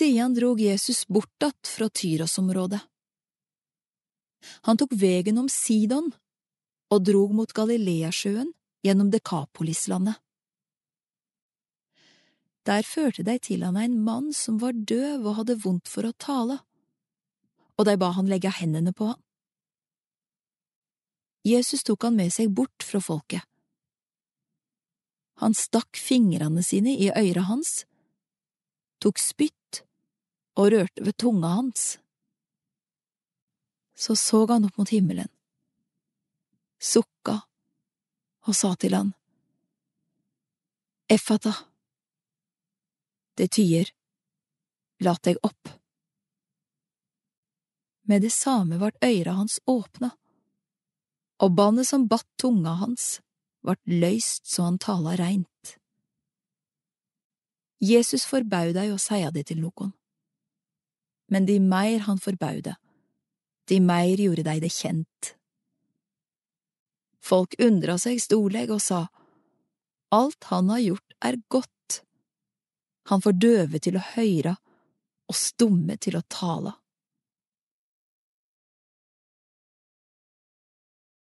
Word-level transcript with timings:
Sian 0.00 0.34
drog 0.34 0.60
Jesus 0.60 1.06
bort 1.08 1.42
att 1.42 1.66
fra 1.66 1.88
Tyros-området. 1.88 2.80
Han 4.40 4.76
tok 4.76 4.92
vegen 4.92 5.38
om 5.38 5.48
Sidon 5.48 6.06
og 6.88 7.02
drog 7.04 7.34
mot 7.36 7.52
Galileasjøen 7.52 8.48
gjennom 8.80 9.10
Dekapolislandet. 9.12 10.16
Der 12.64 12.80
førte 12.88 13.26
de 13.28 13.34
til 13.44 13.66
han 13.66 13.76
en 13.76 13.98
mann 14.06 14.32
som 14.32 14.56
var 14.64 14.72
døv 14.72 15.26
og 15.26 15.36
hadde 15.42 15.58
vondt 15.66 15.92
for 15.92 16.08
å 16.08 16.14
tale, 16.16 16.56
og 17.76 17.84
de 17.84 17.98
ba 18.00 18.08
han 18.16 18.32
legge 18.32 18.54
hendene 18.56 18.96
på 18.96 19.10
han. 19.12 19.20
Jesus 21.44 21.84
tok 21.84 22.08
han 22.08 22.16
med 22.16 22.32
seg 22.32 22.48
bort 22.56 22.88
fra 22.88 23.04
folket. 23.04 23.44
Han 25.44 25.52
stakk 25.52 26.00
fingrene 26.00 26.64
sine 26.64 26.96
i 26.96 27.12
øret 27.12 27.50
hans, 27.52 27.84
tok 29.04 29.20
spytt 29.20 29.84
og 30.60 30.72
rørte 30.74 31.04
ved 31.04 31.16
tunga 31.16 31.54
hans. 31.56 31.98
Så 33.96 34.16
så 34.16 34.44
han 34.48 34.66
opp 34.68 34.76
mot 34.80 34.92
himmelen, 34.92 35.28
sukka 36.80 37.40
og 38.48 38.56
sa 38.56 38.74
til 38.80 38.96
han, 38.96 39.12
Effata, 41.10 41.52
det 43.34 43.48
tyder, 43.56 43.88
lat 45.02 45.24
deg 45.26 45.40
opp. 45.42 45.72
Med 48.06 48.22
det 48.22 48.30
samme 48.30 48.78
vart 48.78 49.00
øyra 49.04 49.34
hans 49.40 49.58
åpna, 49.66 50.12
og 51.42 51.56
bandet 51.58 51.88
som 51.88 52.06
batt 52.06 52.28
tunga 52.38 52.76
hans, 52.78 53.18
vart 53.66 53.82
løyst 53.90 54.46
så 54.46 54.68
han 54.68 54.78
tala 54.78 55.16
reint. 55.18 55.76
Jesus 57.80 58.26
forbau 58.28 58.70
deg 58.76 58.92
å 58.92 59.00
seia 59.00 59.32
det 59.34 59.48
til 59.50 59.64
nokon, 59.64 59.90
men 61.30 61.46
de 61.46 61.58
meir 61.62 62.04
han 62.06 62.18
forbau 62.18 62.60
det, 62.64 62.76
de 63.70 63.78
meir 63.80 64.18
gjorde 64.18 64.44
dei 64.46 64.58
det 64.62 64.72
kjent. 64.74 65.34
Folk 67.22 67.54
undra 67.62 67.96
seg 68.00 68.20
storleg 68.22 68.72
og 68.74 68.82
sa, 68.82 69.04
Alt 70.10 70.48
han 70.50 70.72
har 70.72 70.80
gjort 70.82 71.14
er 71.22 71.36
godt. 71.48 72.00
Han 73.12 73.22
får 73.22 73.36
døve 73.38 73.78
til 73.78 73.98
å 73.98 74.06
høyra 74.16 74.56
og 75.30 75.36
stumme 75.38 75.94
til 76.02 76.16
å 76.18 76.24
tala. 76.26 76.72